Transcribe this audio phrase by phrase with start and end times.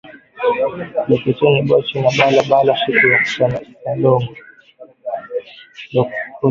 [1.09, 4.31] Lokoteni buchafu mu bala bala shiku ya salongo